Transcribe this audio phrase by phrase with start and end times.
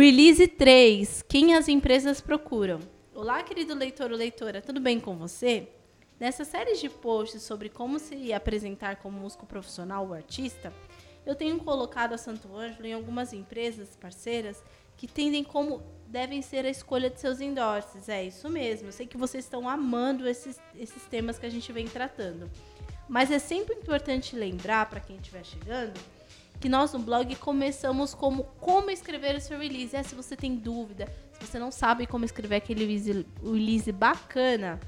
[0.00, 1.24] Release 3.
[1.28, 2.78] Quem as empresas procuram?
[3.12, 5.70] Olá, querido leitor ou leitora, tudo bem com você?
[6.20, 10.72] Nessa série de posts sobre como se apresentar como músico profissional ou artista,
[11.26, 14.62] eu tenho colocado a Santo Ângelo em algumas empresas parceiras
[14.96, 18.08] que tendem como devem ser a escolha de seus endorses.
[18.08, 18.86] É isso mesmo.
[18.86, 22.48] Eu sei que vocês estão amando esses, esses temas que a gente vem tratando.
[23.08, 25.98] Mas é sempre importante lembrar para quem estiver chegando
[26.60, 29.94] que nós no blog começamos como como escrever o seu release.
[29.94, 34.80] É, se você tem dúvida, se você não sabe como escrever aquele release, release bacana,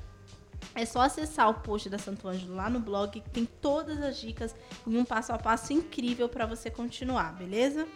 [0.74, 4.18] é só acessar o post da Santo Ângelo lá no blog, que tem todas as
[4.18, 4.54] dicas
[4.86, 7.86] em um passo a passo incrível para você continuar, beleza?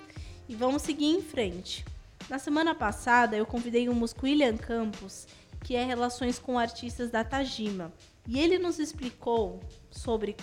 [0.49, 1.85] E vamos seguir em frente.
[2.29, 5.27] Na semana passada, eu convidei o músico William Campos,
[5.63, 7.93] que é relações com artistas da Tajima,
[8.27, 9.61] e ele nos explicou
[9.91, 10.37] sobre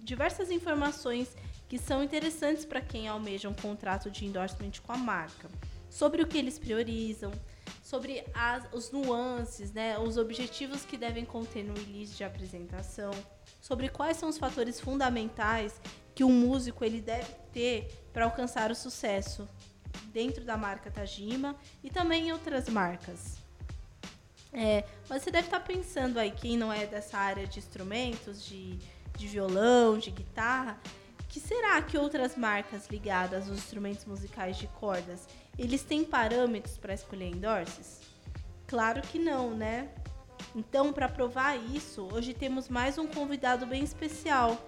[0.00, 1.34] diversas informações
[1.74, 5.50] que são interessantes para quem almeja um contrato de endorsement com a marca,
[5.90, 7.32] sobre o que eles priorizam,
[7.82, 13.10] sobre as, os nuances, né, os objetivos que devem conter no release de apresentação,
[13.60, 15.80] sobre quais são os fatores fundamentais
[16.14, 19.48] que um músico ele deve ter para alcançar o sucesso
[20.12, 23.38] dentro da marca Tajima e também em outras marcas.
[24.52, 28.44] É, mas você deve estar tá pensando aí, quem não é dessa área de instrumentos,
[28.44, 28.78] de,
[29.16, 30.80] de violão, de guitarra,
[31.34, 35.26] que será que outras marcas ligadas aos instrumentos musicais de cordas,
[35.58, 38.02] eles têm parâmetros para escolher endorses?
[38.68, 39.88] Claro que não, né?
[40.54, 44.64] Então, para provar isso, hoje temos mais um convidado bem especial,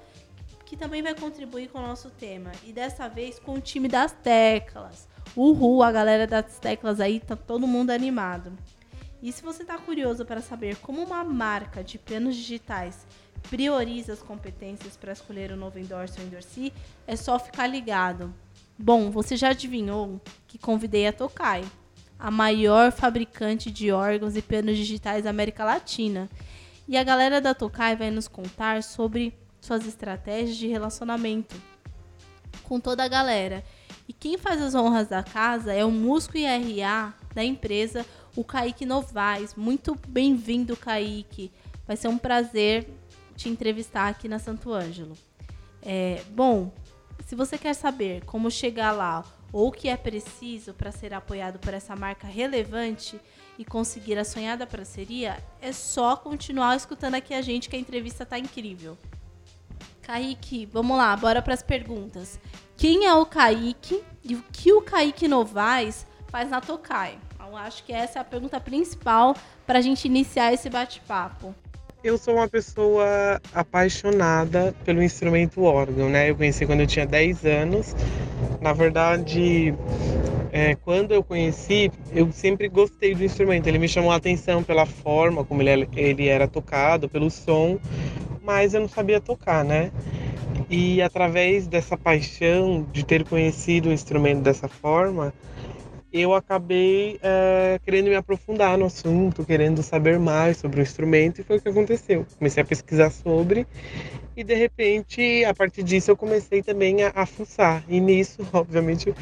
[0.65, 2.51] que também vai contribuir com o nosso tema.
[2.65, 5.07] E dessa vez com o time das teclas.
[5.37, 8.53] Uhul, a galera das teclas aí, tá todo mundo animado.
[9.23, 13.07] E se você está curioso para saber como uma marca de pianos digitais
[13.51, 16.73] prioriza as competências para escolher o novo endorse ou endorsee,
[17.07, 18.35] é só ficar ligado.
[18.79, 21.65] Bom, você já adivinhou que convidei a Tokai,
[22.19, 26.29] a maior fabricante de órgãos e pianos digitais da América Latina.
[26.89, 31.57] E a galera da Tokai vai nos contar sobre suas estratégias de relacionamento
[32.63, 33.65] com toda a galera.
[34.09, 38.87] E quem faz as honras da casa é o músico IRA da empresa, o Kaique
[38.87, 39.55] Novaes.
[39.55, 41.51] Muito bem-vindo, Kaique.
[41.87, 42.89] Vai ser um prazer
[43.37, 45.17] te entrevistar aqui na Santo Ângelo.
[45.83, 46.73] É, bom,
[47.27, 51.59] se você quer saber como chegar lá ou o que é preciso para ser apoiado
[51.59, 53.21] por essa marca relevante
[53.59, 58.25] e conseguir a sonhada parceria, é só continuar escutando aqui a gente que a entrevista
[58.25, 58.99] está incrível.
[60.03, 62.39] Kaique, vamos lá, bora para as perguntas.
[62.77, 67.19] Quem é o Kaique e o que o Kaique Novaes faz na Tokai?
[67.47, 71.55] Então, acho que essa é a pergunta principal para a gente iniciar esse bate-papo.
[72.07, 76.31] Eu sou uma pessoa apaixonada pelo instrumento órgão, né?
[76.31, 77.97] Eu conheci quando eu tinha 10 anos.
[78.61, 79.75] Na verdade,
[80.53, 83.67] é, quando eu conheci, eu sempre gostei do instrumento.
[83.67, 87.77] Ele me chamou a atenção pela forma como ele, ele era tocado, pelo som,
[88.41, 89.91] mas eu não sabia tocar, né?
[90.71, 95.35] E através dessa paixão de ter conhecido o instrumento dessa forma,
[96.21, 101.45] eu acabei é, querendo me aprofundar no assunto, querendo saber mais sobre o instrumento, e
[101.45, 102.27] foi o que aconteceu.
[102.39, 103.67] Comecei a pesquisar sobre,
[104.37, 107.85] e de repente, a partir disso, eu comecei também a, a fuçar.
[107.89, 109.15] E nisso, obviamente,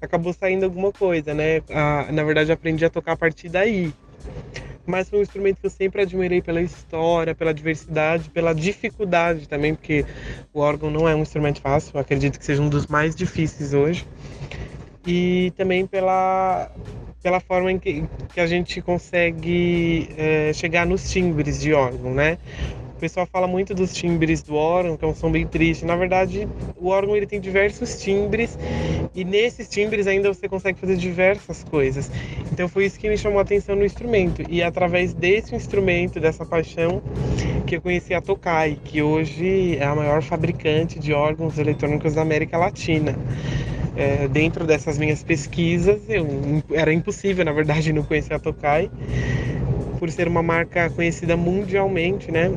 [0.00, 1.62] acabou saindo alguma coisa, né?
[1.70, 3.92] A, na verdade, aprendi a tocar a partir daí
[4.86, 9.74] mas foi um instrumento que eu sempre admirei pela história, pela diversidade, pela dificuldade também,
[9.74, 10.04] porque
[10.52, 14.06] o órgão não é um instrumento fácil, acredito que seja um dos mais difíceis hoje.
[15.06, 16.70] E também pela,
[17.22, 22.38] pela forma em que, que a gente consegue é, chegar nos timbres de órgão, né?
[22.96, 25.86] O pessoal fala muito dos timbres do órgão, que é um som bem triste.
[25.86, 26.46] Na verdade,
[26.76, 28.58] o órgão ele tem diversos timbres
[29.14, 32.10] e nesses timbres ainda você consegue fazer diversas coisas.
[32.52, 34.42] Então foi isso que me chamou a atenção no instrumento.
[34.50, 37.02] E através desse instrumento, dessa paixão,
[37.66, 42.20] que eu conheci a Tokai, que hoje é a maior fabricante de órgãos eletrônicos da
[42.20, 43.16] América Latina.
[43.96, 46.26] É, dentro dessas minhas pesquisas, eu,
[46.72, 48.90] era impossível, na verdade, não conhecer a Tokai,
[49.98, 52.50] por ser uma marca conhecida mundialmente, né?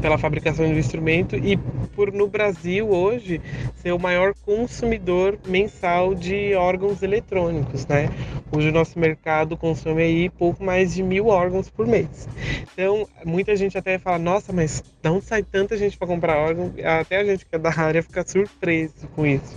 [0.00, 1.56] pela fabricação do instrumento e
[1.94, 3.40] por no Brasil hoje
[3.76, 8.08] ser o maior consumidor mensal de órgãos eletrônicos, né?
[8.50, 12.28] Hoje o nosso mercado consome aí pouco mais de mil órgãos por mês.
[12.72, 16.72] Então muita gente até fala, nossa, mas não sai tanta gente para comprar órgão?
[17.00, 19.56] Até a gente que é da área fica surpreso com isso.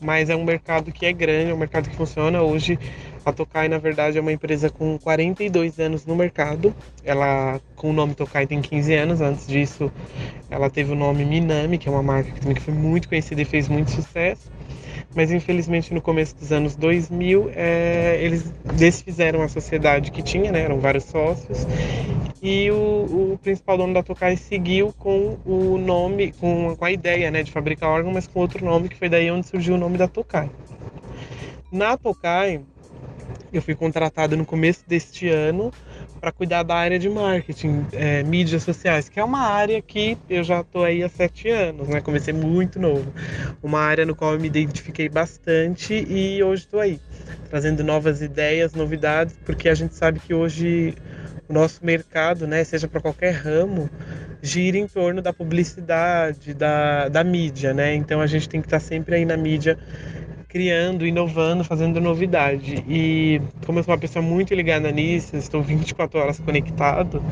[0.00, 2.42] Mas é um mercado que é grande, é um mercado que funciona.
[2.42, 2.78] Hoje
[3.24, 6.74] a Tokai, na verdade, é uma empresa com 42 anos no mercado.
[7.04, 9.20] Ela, com o nome Tokai, tem 15 anos.
[9.20, 9.92] Antes disso,
[10.50, 13.44] ela teve o nome Minami, que é uma marca que também foi muito conhecida e
[13.44, 14.50] fez muito sucesso
[15.14, 20.60] mas infelizmente no começo dos anos 2000 é, eles desfizeram a sociedade que tinha, né,
[20.60, 21.66] eram vários sócios,
[22.42, 27.30] e o, o principal dono da Tokai seguiu com o nome, com, com a ideia
[27.30, 29.98] né, de fabricar órgão, mas com outro nome, que foi daí onde surgiu o nome
[29.98, 30.50] da Tokai.
[31.70, 32.60] Na Tokai,
[33.52, 35.72] eu fui contratado no começo deste ano
[36.20, 40.42] para cuidar da área de marketing, é, mídias sociais, que é uma área que eu
[40.42, 42.00] já estou aí há sete anos, né?
[42.00, 43.12] Comecei muito novo.
[43.62, 47.00] Uma área no qual eu me identifiquei bastante e hoje estou aí,
[47.48, 50.94] trazendo novas ideias, novidades, porque a gente sabe que hoje
[51.48, 53.88] o nosso mercado, né, seja para qualquer ramo,
[54.42, 57.94] gira em torno da publicidade, da, da mídia, né?
[57.94, 59.78] Então a gente tem que estar tá sempre aí na mídia
[60.48, 62.82] criando, inovando, fazendo novidade.
[62.88, 67.22] E como eu sou uma pessoa muito ligada nisso, estou 24 horas conectado,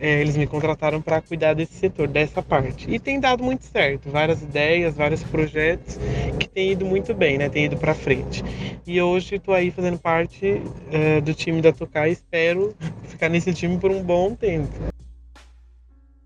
[0.00, 2.90] é, eles me contrataram para cuidar desse setor, dessa parte.
[2.90, 5.98] E tem dado muito certo, várias ideias, vários projetos
[6.38, 7.50] que têm ido muito bem, né?
[7.50, 8.42] Tem ido para frente.
[8.86, 12.74] E hoje estou aí fazendo parte é, do time da Tokai, espero
[13.04, 14.72] ficar nesse time por um bom tempo.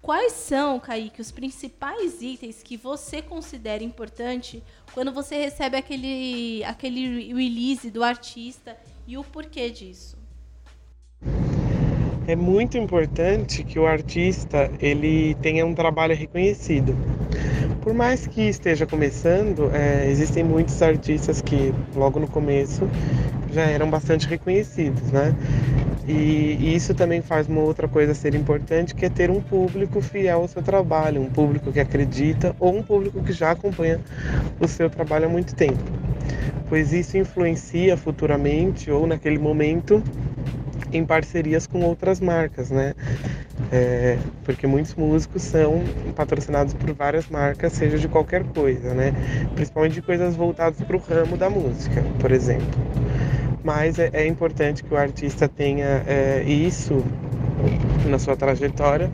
[0.01, 4.63] Quais são, Kaique, os principais itens que você considera importante
[4.93, 10.24] quando você recebe aquele, aquele release do artista e o porquê disso?
[12.27, 16.97] É muito importante que o artista ele tenha um trabalho reconhecido.
[17.83, 22.89] Por mais que esteja começando, é, existem muitos artistas que logo no começo
[23.53, 25.35] já eram bastante reconhecidos, né?
[26.09, 30.41] E, isso também faz uma outra coisa ser importante, que é ter um público fiel
[30.41, 34.01] ao seu trabalho, um público que acredita ou um público que já acompanha
[34.59, 35.83] o seu trabalho há muito tempo.
[36.71, 40.03] Pois isso influencia futuramente ou naquele momento
[40.97, 42.95] em parcerias com outras marcas, né?
[43.73, 45.83] É, porque muitos músicos são
[46.15, 49.13] patrocinados por várias marcas, seja de qualquer coisa, né?
[49.55, 52.85] Principalmente de coisas voltadas para o ramo da música, por exemplo
[53.65, 57.03] mas é, é importante que o artista tenha é, isso
[58.07, 59.11] na sua trajetória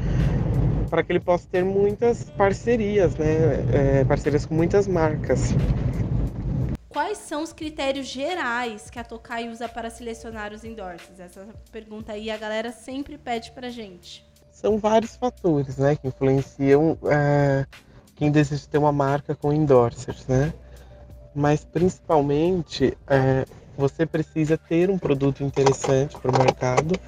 [0.91, 3.65] para que ele possa ter muitas parcerias, né?
[3.73, 5.55] É, parcerias com muitas marcas.
[6.91, 11.21] Quais são os critérios gerais que a Tokai usa para selecionar os endorses?
[11.21, 14.29] Essa pergunta aí a galera sempre pede para gente.
[14.51, 17.65] São vários fatores, né, que influenciam é,
[18.17, 20.53] quem deseja ter uma marca com endorsers, né?
[21.33, 23.47] Mas principalmente é,
[23.77, 26.99] você precisa ter um produto interessante para o mercado.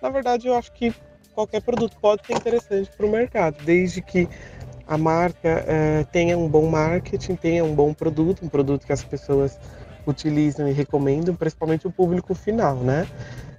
[0.00, 0.94] Na verdade, eu acho que
[1.34, 4.26] qualquer produto pode ser interessante para o mercado, desde que
[4.88, 9.04] a marca é, tenha um bom marketing, tenha um bom produto, um produto que as
[9.04, 9.58] pessoas
[10.06, 13.06] utilizam e recomendam, principalmente o público final, né?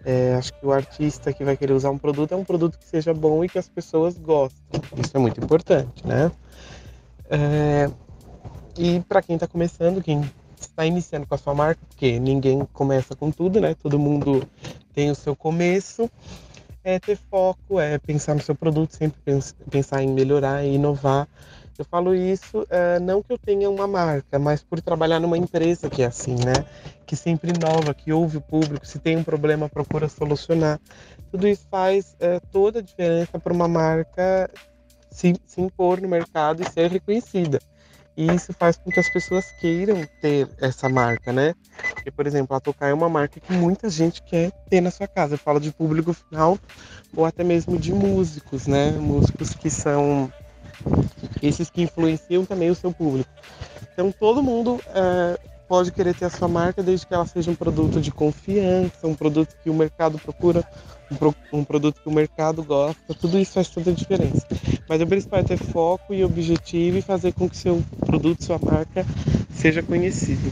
[0.03, 2.85] É, acho que o artista que vai querer usar um produto é um produto que
[2.85, 4.81] seja bom e que as pessoas gostem.
[4.97, 6.31] Isso é muito importante, né?
[7.29, 7.91] É,
[8.75, 10.21] e para quem está começando, quem
[10.59, 13.75] está iniciando com a sua marca, porque ninguém começa com tudo, né?
[13.75, 14.43] Todo mundo
[14.95, 16.09] tem o seu começo.
[16.89, 19.19] É ter foco, é pensar no seu produto, sempre
[19.69, 21.27] pensar em melhorar e inovar.
[21.77, 25.87] Eu falo isso é, não que eu tenha uma marca, mas por trabalhar numa empresa
[25.87, 26.65] que é assim, né?
[27.05, 30.79] Que sempre inova, que ouve o público, se tem um problema, procura solucionar.
[31.31, 34.49] Tudo isso faz é, toda a diferença para uma marca
[35.11, 37.59] se, se impor no mercado e ser reconhecida.
[38.17, 41.53] E isso faz com que as pessoas queiram ter essa marca, né?
[41.99, 45.07] Porque, por exemplo, a Tokai é uma marca que muita gente quer ter na sua
[45.07, 45.33] casa.
[45.33, 46.57] Eu falo de público final
[47.15, 48.91] ou até mesmo de músicos, né?
[48.91, 50.31] Músicos que são
[51.41, 53.29] esses que influenciam também o seu público.
[53.91, 57.55] Então, todo mundo é, pode querer ter a sua marca desde que ela seja um
[57.55, 60.63] produto de confiança, um produto que o mercado procura,
[61.11, 63.13] um, pro, um produto que o mercado gosta.
[63.13, 64.47] Tudo isso faz toda a diferença.
[64.87, 68.57] Mas o principal é ter foco e objetivo e fazer com que seu produto, sua
[68.57, 69.05] marca,
[69.53, 70.49] seja conhecido.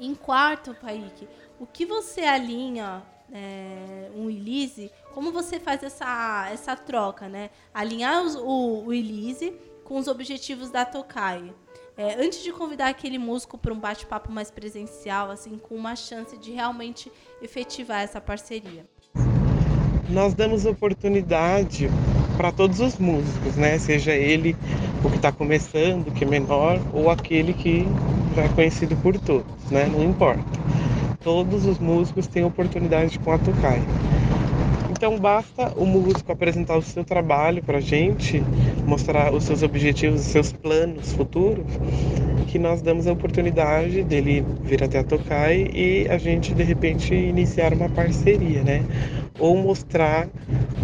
[0.00, 1.28] Em quarto, Paik,
[1.58, 3.02] o que você alinha
[3.32, 4.92] é, um release?
[5.12, 7.50] Como você faz essa, essa troca, né?
[7.74, 8.92] Alinhar os, o, o
[9.82, 11.52] com os objetivos da Tokai.
[11.96, 16.38] É, antes de convidar aquele músico para um bate-papo mais presencial, assim, com uma chance
[16.38, 17.10] de realmente
[17.42, 18.86] efetivar essa parceria.
[20.08, 21.90] Nós damos oportunidade
[22.36, 23.76] para todos os músicos, né?
[23.80, 24.56] Seja ele
[25.04, 27.84] o que está começando, que é menor, ou aquele que
[28.36, 29.86] é conhecido por todos, né?
[29.86, 30.42] Não importa.
[31.22, 33.82] Todos os músicos têm oportunidade a Tokai.
[34.90, 38.42] Então basta o músico apresentar o seu trabalho para a gente,
[38.84, 41.66] mostrar os seus objetivos, os seus planos futuros,
[42.48, 47.14] que nós damos a oportunidade dele vir até a Tokai e a gente de repente
[47.14, 48.82] iniciar uma parceria, né?
[49.38, 50.28] Ou mostrar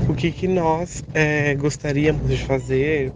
[0.09, 3.13] o que, que nós é, gostaríamos de fazer,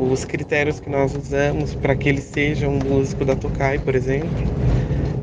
[0.00, 4.30] os critérios que nós usamos para que ele seja um músico da Tokai, por exemplo.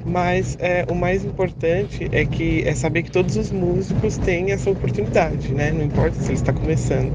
[0.06, 4.70] Mas é, o mais importante é que é saber que todos os músicos têm essa
[4.70, 5.72] oportunidade, né?
[5.72, 7.12] Não importa se ele está começando.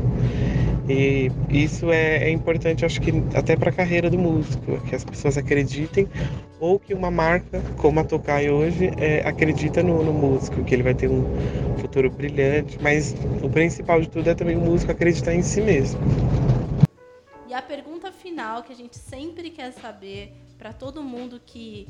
[0.89, 5.05] E isso é, é importante, acho que até para a carreira do músico, que as
[5.05, 6.09] pessoas acreditem
[6.61, 10.83] ou que uma marca como a Tokai hoje é, acredita no, no, músico, que ele
[10.83, 11.25] vai ter um
[11.79, 12.79] futuro brilhante.
[12.83, 16.01] Mas o principal de tudo é também o músico acreditar em si mesmo.
[17.53, 21.87] E a pergunta final que a gente sempre quer saber para todo mundo que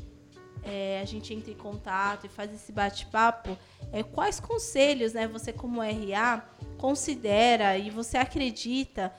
[0.60, 3.56] é, a gente entra em contato e faz esse bate-papo
[3.92, 6.44] é quais conselhos, né, você como RA
[6.76, 9.14] considera e você acredita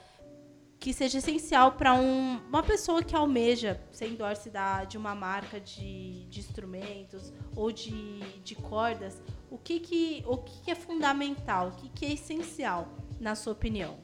[0.82, 5.62] que seja essencial para um, uma pessoa que almeja ser endorse da, de uma marca
[5.62, 11.70] de, de instrumentos ou de, de cordas, o que, que, o que, que é fundamental,
[11.70, 13.98] o que, que é essencial, na sua opinião?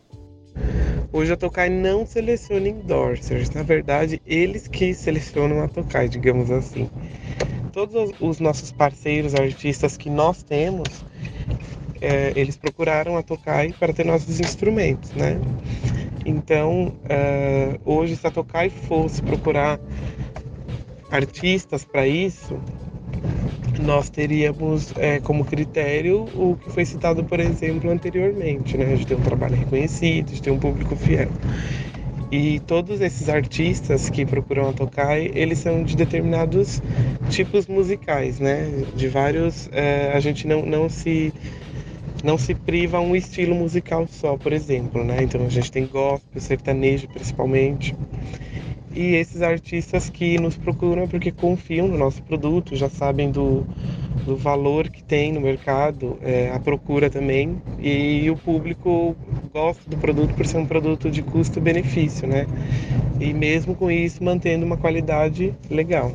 [1.12, 6.88] Hoje a Tokai não seleciona endorsers, na verdade, eles que selecionam a Tokai, digamos assim.
[7.74, 11.04] Todos os nossos parceiros artistas que nós temos,
[12.00, 15.40] é, eles procuraram a Tokai para ter nossos instrumentos, né?
[16.24, 19.80] Então, uh, hoje, se a Tokai fosse procurar
[21.10, 22.60] artistas para isso,
[23.84, 28.86] nós teríamos é, como critério o que foi citado, por exemplo, anteriormente, né?
[28.86, 31.30] A gente tem um trabalho reconhecido, a gente tem um público fiel.
[32.32, 36.82] E todos esses artistas que procuram a Tokai, eles são de determinados
[37.30, 38.86] tipos musicais, né?
[38.96, 41.34] De vários, é, a gente não, não se
[42.24, 45.24] não se priva a um estilo musical só, por exemplo, né?
[45.24, 47.96] Então a gente tem gospel, sertanejo principalmente.
[48.96, 53.66] E esses artistas que nos procuram porque confiam no nosso produto, já sabem do,
[54.26, 59.16] do valor que tem no mercado, é, a procura também, e o público
[59.54, 62.48] gosta do produto por ser um produto de custo-benefício, né?
[63.20, 66.12] E mesmo com isso, mantendo uma qualidade legal.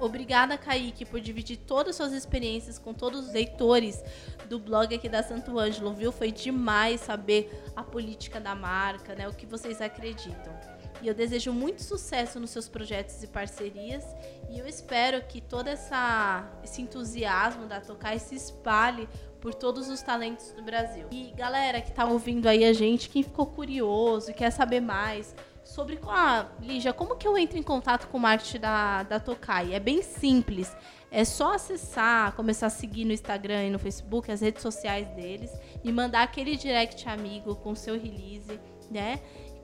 [0.00, 4.02] Obrigada, Kaique, por dividir todas as suas experiências com todos os leitores
[4.48, 6.10] do blog aqui da Santo Ângelo, viu?
[6.10, 9.28] Foi demais saber a política da marca, né?
[9.28, 10.69] O que vocês acreditam.
[11.02, 14.04] E eu desejo muito sucesso nos seus projetos e parcerias.
[14.50, 19.08] E eu espero que todo essa, esse entusiasmo da Tokai se espalhe
[19.40, 21.06] por todos os talentos do Brasil.
[21.10, 25.98] E galera que tá ouvindo aí a gente, quem ficou curioso, quer saber mais, sobre
[26.08, 29.72] ah, Lígia, como que eu entro em contato com o marketing da, da Tokai?
[29.72, 30.76] É bem simples.
[31.10, 35.50] É só acessar, começar a seguir no Instagram e no Facebook, as redes sociais deles,
[35.82, 39.20] e mandar aquele direct amigo com seu release, né?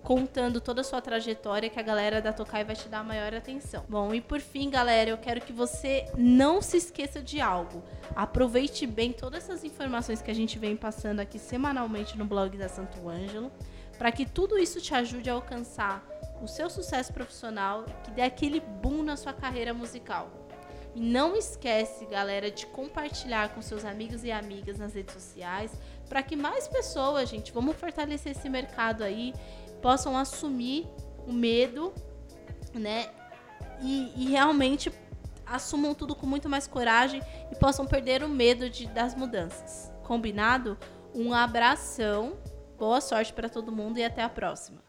[0.07, 3.35] Contando toda a sua trajetória que a galera da Tokai vai te dar a maior
[3.35, 3.85] atenção.
[3.89, 7.83] Bom, e por fim, galera, eu quero que você não se esqueça de algo.
[8.15, 12.69] Aproveite bem todas essas informações que a gente vem passando aqui semanalmente no blog da
[12.69, 13.51] Santo Ângelo
[13.99, 16.07] para que tudo isso te ajude a alcançar
[16.41, 20.31] o seu sucesso profissional, que dê aquele boom na sua carreira musical.
[20.95, 25.71] E não esquece, galera, de compartilhar com seus amigos e amigas nas redes sociais,
[26.09, 29.35] para que mais pessoas, gente, vamos fortalecer esse mercado aí,
[29.83, 30.87] possam assumir
[31.27, 31.93] o medo,
[32.75, 33.09] né?
[33.83, 34.93] E, e realmente
[35.45, 37.21] assumam tudo com muito mais coragem
[37.53, 39.93] e possam perder o medo de, das mudanças.
[40.03, 40.79] Combinado?
[41.15, 42.37] Um abração
[42.79, 44.86] Boa sorte para todo mundo e até a próxima.